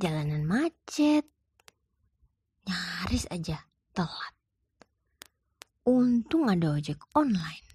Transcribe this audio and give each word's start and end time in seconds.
jalanan 0.00 0.48
macet. 0.48 1.28
Nyaris 2.64 3.28
aja 3.28 3.68
telat. 3.92 4.34
Untung 5.84 6.48
ada 6.48 6.72
ojek 6.72 6.96
online. 7.12 7.68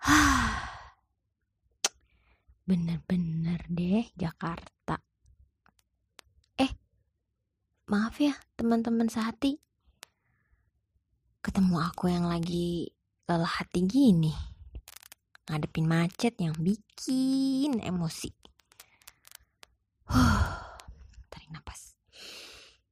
Bener-bener 2.68 3.60
deh 3.68 4.08
Jakarta. 4.16 4.96
Eh, 6.56 6.72
maaf 7.92 8.16
ya 8.16 8.32
teman-teman 8.56 9.12
sehati. 9.12 9.60
Ketemu 11.44 11.76
aku 11.76 12.08
yang 12.08 12.24
lagi 12.24 12.88
lelah 13.28 13.60
hati 13.60 13.84
gini. 13.84 14.32
Ngadepin 15.48 15.84
macet 15.84 16.40
yang 16.40 16.56
bikin 16.56 17.84
emosi. 17.84 18.37
Tarik 21.48 21.56
nafas. 21.56 21.96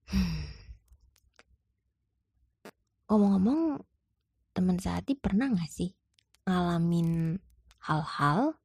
Hmm. 0.09 0.49
Ngomong-ngomong, 3.13 3.85
teman 4.57 4.81
sehati 4.81 5.13
pernah 5.15 5.53
gak 5.53 5.69
sih 5.69 5.93
ngalamin 6.49 7.37
hal-hal 7.85 8.57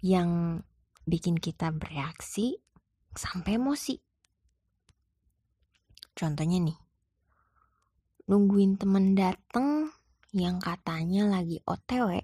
yang 0.00 0.62
bikin 1.04 1.36
kita 1.36 1.74
bereaksi 1.74 2.62
sampai 3.12 3.58
emosi. 3.58 3.98
Contohnya 6.14 6.62
nih, 6.62 6.78
nungguin 8.30 8.78
temen 8.78 9.18
dateng 9.18 9.90
yang 10.30 10.62
katanya 10.62 11.26
lagi 11.28 11.58
otw, 11.66 12.22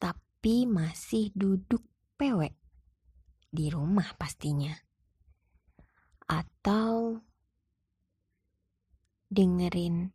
tapi 0.00 0.66
masih 0.66 1.30
duduk 1.36 1.84
pewe 2.16 2.56
di 3.52 3.70
rumah 3.70 4.16
pastinya. 4.18 4.74
Atau 6.26 7.20
dengerin 9.28 10.12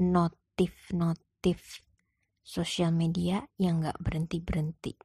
notif-notif 0.00 1.84
sosial 2.40 2.90
media 2.90 3.46
yang 3.60 3.84
gak 3.84 4.00
berhenti-berhenti. 4.02 4.96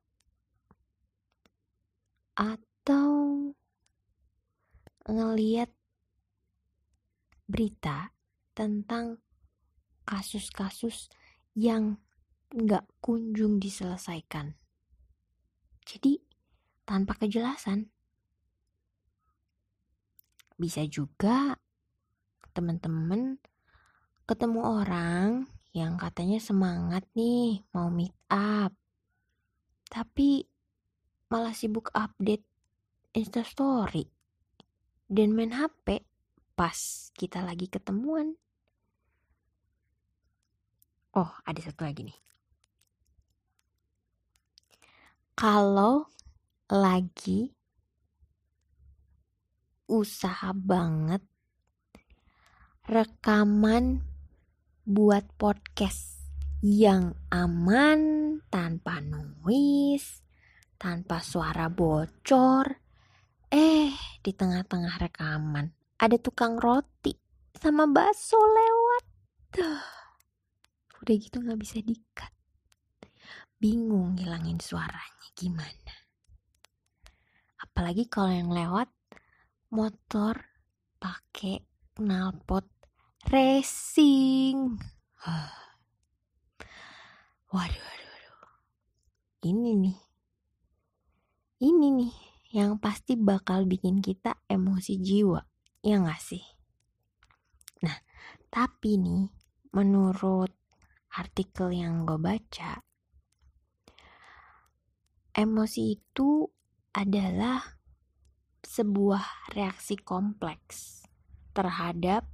Atau 2.36 3.12
ngeliat 5.06 5.70
berita 7.46 8.10
tentang 8.58 9.22
kasus-kasus 10.08 11.12
yang 11.54 12.02
gak 12.50 12.88
kunjung 13.04 13.62
diselesaikan. 13.62 14.58
Jadi 15.86 16.18
tanpa 16.88 17.20
kejelasan. 17.22 17.95
Bisa 20.56 20.84
juga 20.88 21.60
teman-teman 22.56 23.40
ketemu 24.26 24.60
orang 24.64 25.46
yang 25.76 26.00
katanya 26.00 26.40
semangat 26.40 27.04
nih 27.16 27.64
mau 27.76 27.92
meet 27.92 28.16
up. 28.32 28.72
Tapi 29.92 30.48
malah 31.28 31.52
sibuk 31.52 31.92
update 31.92 32.44
instastory 33.16 34.08
dan 35.08 35.32
main 35.32 35.56
HP 35.56 36.04
pas 36.56 37.12
kita 37.16 37.44
lagi 37.44 37.72
ketemuan. 37.72 38.36
Oh, 41.16 41.32
ada 41.48 41.60
satu 41.64 41.88
lagi 41.88 42.12
nih. 42.12 42.20
Kalau 45.36 46.12
lagi 46.68 47.55
usaha 49.86 50.50
banget 50.54 51.22
rekaman 52.86 54.06
buat 54.86 55.26
podcast 55.42 56.22
yang 56.62 57.18
aman, 57.34 58.02
tanpa 58.50 59.02
noise, 59.02 60.22
tanpa 60.78 61.22
suara 61.22 61.70
bocor. 61.70 62.82
Eh, 63.50 63.94
di 64.22 64.32
tengah-tengah 64.34 64.98
rekaman 65.02 65.70
ada 66.02 66.18
tukang 66.18 66.58
roti 66.58 67.14
sama 67.54 67.90
bakso 67.90 68.38
lewat. 68.38 69.04
Tuh. 69.54 69.86
Udah 71.06 71.16
gitu 71.16 71.38
gak 71.42 71.60
bisa 71.62 71.80
dikat. 71.82 72.34
Bingung 73.62 74.18
ngilangin 74.18 74.58
suaranya 74.58 75.30
gimana. 75.38 75.96
Apalagi 77.62 78.10
kalau 78.10 78.34
yang 78.34 78.50
lewat 78.50 78.90
motor 79.76 80.40
pakai 80.96 81.60
knalpot 82.00 82.64
racing. 83.28 84.80
Waduh, 87.52 87.72
waduh, 87.76 88.10
waduh. 88.12 88.56
Ini 89.44 89.72
nih. 89.80 90.00
Ini 91.60 91.88
nih 91.92 92.16
yang 92.56 92.80
pasti 92.80 93.20
bakal 93.20 93.68
bikin 93.68 94.00
kita 94.00 94.40
emosi 94.48 95.00
jiwa. 95.00 95.40
Ya 95.84 96.00
gak 96.04 96.20
sih? 96.20 96.44
Nah, 97.84 97.96
tapi 98.48 98.96
nih 99.00 99.28
menurut 99.72 100.52
artikel 101.16 101.72
yang 101.76 102.04
gue 102.04 102.20
baca, 102.20 102.80
emosi 105.36 105.82
itu 105.96 106.48
adalah 106.96 107.75
sebuah 108.66 109.54
reaksi 109.54 109.96
kompleks 109.96 111.06
terhadap 111.56 112.28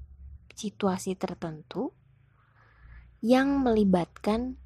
situasi 0.56 1.14
tertentu 1.20 1.94
yang 3.22 3.62
melibatkan 3.62 4.58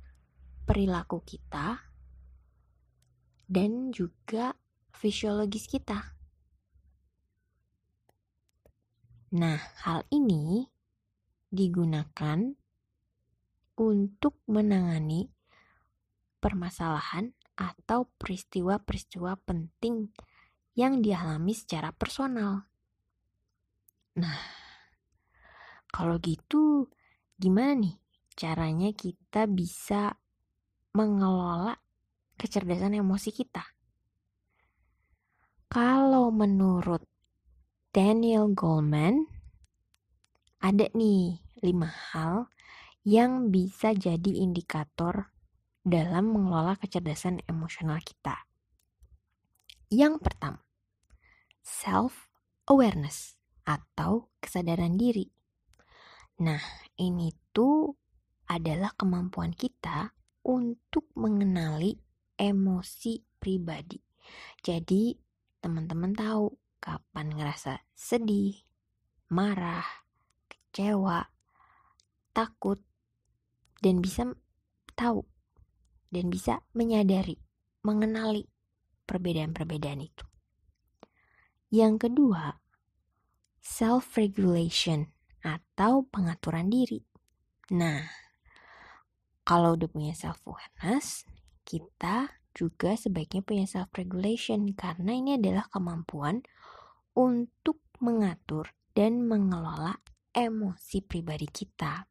perilaku 0.64 1.20
kita 1.26 1.92
dan 3.46 3.92
juga 3.92 4.56
fisiologis 4.96 5.68
kita. 5.68 6.16
Nah, 9.36 9.60
hal 9.84 10.08
ini 10.16 10.64
digunakan 11.52 12.56
untuk 13.76 14.40
menangani 14.48 15.28
permasalahan 16.40 17.36
atau 17.60 18.08
peristiwa-peristiwa 18.16 19.36
penting 19.44 20.16
yang 20.76 21.00
dialami 21.00 21.56
secara 21.56 21.96
personal. 21.96 22.68
Nah, 24.20 24.42
kalau 25.88 26.20
gitu, 26.20 26.92
gimana 27.40 27.76
nih 27.80 27.96
caranya 28.36 28.92
kita 28.92 29.48
bisa 29.48 30.20
mengelola 30.92 31.80
kecerdasan 32.36 33.00
emosi 33.00 33.32
kita? 33.32 33.64
Kalau 35.72 36.32
menurut 36.32 37.04
Daniel 37.96 38.52
Goleman, 38.52 39.28
ada 40.60 40.92
nih 40.92 41.40
lima 41.64 41.88
hal 41.88 42.52
yang 43.06 43.54
bisa 43.54 43.96
jadi 43.96 44.44
indikator 44.44 45.32
dalam 45.86 46.34
mengelola 46.34 46.74
kecerdasan 46.76 47.46
emosional 47.46 48.02
kita. 48.02 48.50
Yang 49.94 50.18
pertama, 50.26 50.65
self-awareness 51.66 53.42
atau 53.66 54.30
kesadaran 54.38 55.02
diri. 55.02 55.26
Nah, 56.46 56.62
ini 57.02 57.34
tuh 57.50 57.98
adalah 58.46 58.94
kemampuan 58.94 59.50
kita 59.50 60.14
untuk 60.46 61.10
mengenali 61.18 61.98
emosi 62.38 63.42
pribadi. 63.42 63.98
Jadi, 64.62 65.18
teman-teman 65.58 66.14
tahu 66.14 66.54
kapan 66.78 67.34
ngerasa 67.34 67.82
sedih, 67.98 68.62
marah, 69.34 70.06
kecewa, 70.46 71.26
takut, 72.30 72.78
dan 73.82 74.06
bisa 74.06 74.30
tahu 74.94 75.26
dan 76.14 76.30
bisa 76.30 76.62
menyadari, 76.78 77.42
mengenali 77.82 78.46
perbedaan-perbedaan 79.10 80.06
itu. 80.06 80.35
Yang 81.74 82.10
kedua, 82.10 82.62
self-regulation 83.62 85.10
atau 85.42 86.06
pengaturan 86.06 86.70
diri. 86.70 87.02
Nah, 87.74 88.06
kalau 89.46 89.74
udah 89.78 89.90
punya 89.90 90.14
self 90.14 90.42
awareness, 90.46 91.26
kita 91.66 92.30
juga 92.54 92.94
sebaiknya 92.94 93.42
punya 93.42 93.66
self 93.66 93.90
regulation 93.94 94.74
karena 94.78 95.18
ini 95.18 95.38
adalah 95.38 95.66
kemampuan 95.70 96.46
untuk 97.18 97.82
mengatur 98.02 98.70
dan 98.94 99.26
mengelola 99.26 99.98
emosi 100.32 101.02
pribadi 101.02 101.50
kita. 101.50 102.06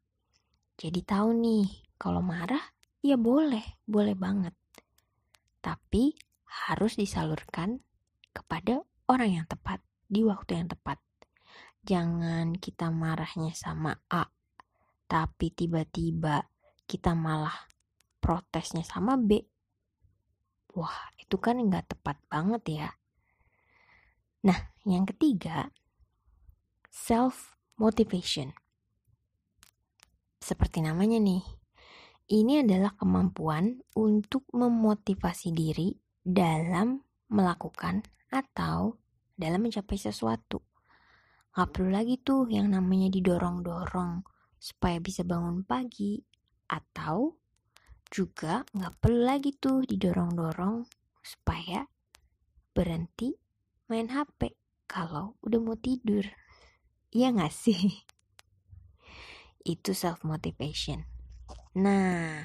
Jadi 0.75 1.01
tahu 1.07 1.31
nih, 1.39 1.67
kalau 1.95 2.21
marah 2.21 2.63
ya 3.05 3.15
boleh, 3.15 3.83
boleh 3.87 4.17
banget. 4.19 4.55
Tapi 5.63 6.13
harus 6.67 6.99
disalurkan 6.99 7.81
kepada 8.35 8.83
orang 9.09 9.43
yang 9.43 9.47
tepat. 9.49 9.81
di 10.05 10.21
waktu 10.23 10.61
yang 10.61 10.69
tepat. 10.69 11.01
Jangan 11.85 12.57
kita 12.57 12.93
marahnya 12.93 13.53
sama 13.57 13.99
A, 14.13 14.29
tapi 15.11 15.51
tiba-tiba 15.51 16.45
kita 16.85 17.17
malah 17.17 17.67
protesnya 18.21 18.85
sama 18.85 19.21
B. 19.21 19.43
Wah, 20.77 21.13
itu 21.21 21.37
kan 21.41 21.61
nggak 21.61 21.97
tepat 21.97 22.17
banget 22.29 22.63
ya. 22.69 22.89
Nah, 24.45 24.77
yang 24.85 25.09
ketiga, 25.09 25.73
self-motivation. 26.93 28.53
Seperti 30.41 30.85
namanya 30.85 31.17
nih, 31.21 31.45
ini 32.33 32.61
adalah 32.65 32.93
kemampuan 32.97 33.81
untuk 33.97 34.45
memotivasi 34.53 35.53
diri 35.53 35.97
dalam 36.21 37.01
melakukan 37.29 38.05
atau 38.35 38.99
dalam 39.39 39.63
mencapai 39.63 39.95
sesuatu. 39.95 40.59
Gak 41.55 41.71
perlu 41.71 41.95
lagi 41.95 42.19
tuh 42.19 42.51
yang 42.51 42.75
namanya 42.75 43.07
didorong-dorong 43.15 44.27
supaya 44.59 44.99
bisa 44.99 45.23
bangun 45.23 45.63
pagi. 45.63 46.19
Atau 46.67 47.39
juga 48.11 48.67
gak 48.75 48.99
perlu 48.99 49.23
lagi 49.23 49.55
tuh 49.55 49.87
didorong-dorong 49.87 50.83
supaya 51.23 51.87
berhenti 52.75 53.39
main 53.87 54.11
HP 54.11 54.59
kalau 54.91 55.39
udah 55.47 55.61
mau 55.63 55.79
tidur. 55.79 56.27
Iya 57.15 57.31
gak 57.31 57.55
sih? 57.55 58.03
Itu 59.79 59.95
self-motivation. 59.95 61.07
Nah, 61.79 62.43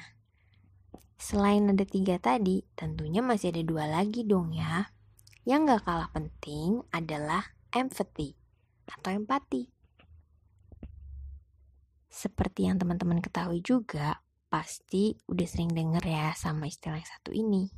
selain 1.18 1.66
ada 1.66 1.82
tiga 1.82 2.22
tadi, 2.22 2.62
tentunya 2.78 3.22
masih 3.22 3.50
ada 3.50 3.62
dua 3.66 3.90
lagi 3.90 4.22
dong 4.22 4.54
ya. 4.54 4.94
Yang 5.48 5.60
gak 5.72 5.82
kalah 5.88 6.10
penting 6.12 6.84
adalah 6.92 7.56
empathy 7.72 8.36
atau 8.90 9.10
empati. 9.16 9.70
Seperti 12.10 12.68
yang 12.68 12.76
teman-teman 12.76 13.22
ketahui 13.24 13.64
juga, 13.64 14.20
pasti 14.50 15.14
udah 15.30 15.46
sering 15.46 15.70
denger 15.72 16.02
ya 16.04 16.34
sama 16.34 16.66
istilah 16.66 16.98
yang 16.98 17.08
satu 17.08 17.30
ini. 17.30 17.70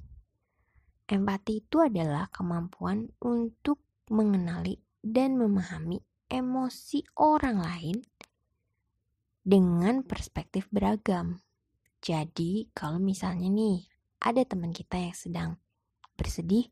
Empati 1.07 1.61
itu 1.61 1.85
adalah 1.85 2.33
kemampuan 2.33 3.12
untuk 3.21 3.78
mengenali 4.09 4.81
dan 5.04 5.37
memahami 5.37 6.00
emosi 6.33 7.04
orang 7.21 7.61
lain 7.61 7.97
dengan 9.45 10.00
perspektif 10.02 10.66
beragam. 10.73 11.45
Jadi, 12.02 12.73
kalau 12.75 12.99
misalnya 12.99 13.47
nih 13.52 13.87
ada 14.19 14.42
teman 14.42 14.75
kita 14.75 14.99
yang 14.99 15.14
sedang 15.14 15.50
bersedih 16.16 16.66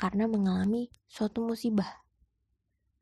karena 0.00 0.24
mengalami 0.24 0.88
suatu 1.04 1.44
musibah. 1.44 2.00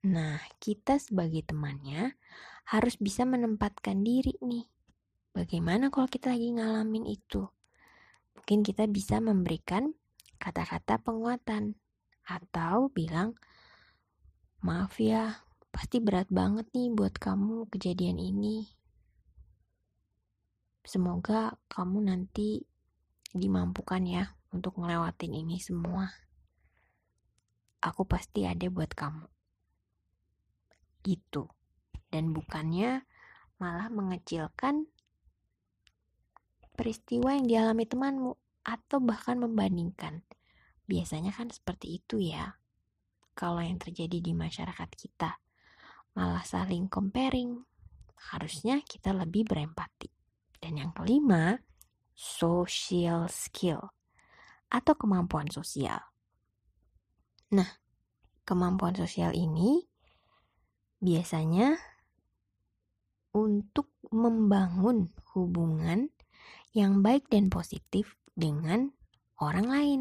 Nah, 0.02 0.42
kita 0.58 0.98
sebagai 0.98 1.46
temannya 1.46 2.18
harus 2.66 2.98
bisa 2.98 3.22
menempatkan 3.22 4.02
diri 4.02 4.34
nih. 4.42 4.66
Bagaimana 5.30 5.94
kalau 5.94 6.10
kita 6.10 6.34
lagi 6.34 6.58
ngalamin 6.58 7.06
itu? 7.06 7.46
Mungkin 8.34 8.66
kita 8.66 8.90
bisa 8.90 9.22
memberikan 9.22 9.94
kata-kata 10.42 10.98
penguatan 10.98 11.78
atau 12.26 12.90
bilang, 12.90 13.38
"Maaf 14.66 14.98
ya, 14.98 15.46
pasti 15.78 16.02
berat 16.02 16.26
banget 16.34 16.66
nih 16.74 16.90
buat 16.90 17.14
kamu 17.22 17.70
kejadian 17.70 18.18
ini. 18.18 18.66
Semoga 20.82 21.54
kamu 21.70 22.10
nanti 22.10 22.66
dimampukan 23.30 24.02
ya 24.02 24.34
untuk 24.50 24.80
ngelewatin 24.80 25.38
ini 25.38 25.60
semua. 25.60 26.27
Aku 27.78 28.02
pasti 28.04 28.42
ada 28.42 28.66
buat 28.66 28.90
kamu. 28.90 29.26
Gitu. 31.06 31.46
Dan 32.08 32.34
bukannya 32.34 33.06
malah 33.62 33.90
mengecilkan 33.90 34.86
peristiwa 36.78 37.34
yang 37.34 37.46
dialami 37.46 37.84
temanmu 37.86 38.32
atau 38.66 38.98
bahkan 39.02 39.38
membandingkan. 39.38 40.22
Biasanya 40.88 41.34
kan 41.34 41.50
seperti 41.50 42.00
itu 42.02 42.22
ya. 42.22 42.58
Kalau 43.34 43.62
yang 43.62 43.78
terjadi 43.78 44.18
di 44.18 44.32
masyarakat 44.34 44.90
kita 44.94 45.38
malah 46.18 46.42
saling 46.42 46.90
comparing. 46.90 47.62
Harusnya 48.18 48.82
kita 48.82 49.14
lebih 49.14 49.46
berempati. 49.46 50.10
Dan 50.58 50.82
yang 50.82 50.90
kelima, 50.90 51.54
social 52.18 53.30
skill 53.30 53.94
atau 54.66 54.94
kemampuan 54.98 55.46
sosial. 55.46 56.02
Nah, 57.48 57.68
kemampuan 58.44 58.92
sosial 58.92 59.32
ini 59.32 59.88
biasanya 61.00 61.78
untuk 63.32 63.94
membangun 64.12 65.12
hubungan 65.32 66.12
yang 66.76 67.00
baik 67.00 67.28
dan 67.32 67.48
positif 67.48 68.18
dengan 68.36 68.92
orang 69.40 69.66
lain. 69.68 70.00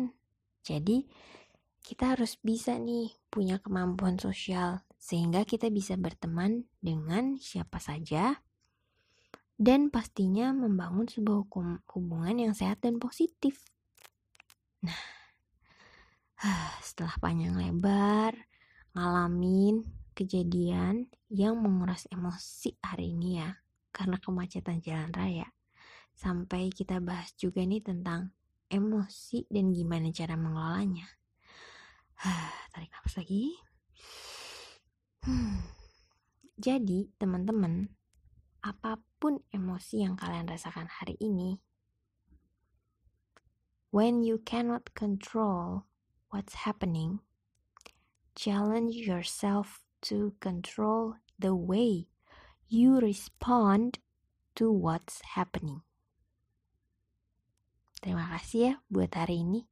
Jadi, 0.64 1.08
kita 1.80 2.20
harus 2.20 2.36
bisa 2.44 2.76
nih 2.76 3.16
punya 3.32 3.64
kemampuan 3.64 4.20
sosial 4.20 4.84
sehingga 5.00 5.48
kita 5.48 5.72
bisa 5.72 5.96
berteman 5.96 6.68
dengan 6.84 7.40
siapa 7.40 7.80
saja 7.80 8.44
dan 9.56 9.88
pastinya 9.88 10.52
membangun 10.52 11.08
sebuah 11.08 11.48
hubungan 11.96 12.36
yang 12.38 12.54
sehat 12.54 12.84
dan 12.84 13.00
positif. 13.00 13.64
Nah, 14.84 15.17
setelah 16.86 17.18
panjang 17.18 17.58
lebar 17.58 18.34
ngalamin 18.94 19.82
kejadian 20.14 21.10
yang 21.30 21.58
menguras 21.58 22.10
emosi 22.10 22.78
hari 22.82 23.14
ini 23.14 23.42
ya, 23.42 23.58
karena 23.94 24.18
kemacetan 24.18 24.82
jalan 24.82 25.14
raya. 25.14 25.50
Sampai 26.18 26.74
kita 26.74 26.98
bahas 26.98 27.34
juga 27.38 27.62
nih 27.62 27.86
tentang 27.86 28.34
emosi 28.70 29.46
dan 29.50 29.70
gimana 29.70 30.10
cara 30.10 30.34
mengelolanya. 30.34 31.06
Tarik 32.74 32.90
nafas 32.90 33.22
lagi. 33.22 33.54
Jadi, 36.58 37.14
teman-teman, 37.22 37.86
apa 38.66 38.98
pun 39.22 39.38
emosi 39.54 40.02
yang 40.02 40.18
kalian 40.18 40.50
rasakan 40.50 40.90
hari 40.90 41.14
ini, 41.22 41.62
when 43.94 44.26
you 44.26 44.42
cannot 44.42 44.90
control 44.98 45.86
what's 46.38 46.70
happening, 46.70 47.18
challenge 48.38 48.94
yourself 48.94 49.82
to 50.06 50.38
control 50.38 51.18
the 51.42 51.58
way 51.58 52.06
you 52.70 53.02
respond 53.02 53.98
to 54.54 54.70
what's 54.70 55.34
happening. 55.34 55.82
Terima 58.06 58.30
kasih 58.38 58.62
ya 58.62 58.74
buat 58.86 59.18
hari 59.18 59.42
ini. 59.42 59.66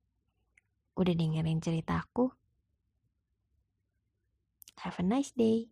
Udah 0.98 1.14
dengerin 1.14 1.62
ceritaku. 1.62 2.34
Have 4.82 4.98
a 4.98 5.06
nice 5.06 5.30
day. 5.38 5.70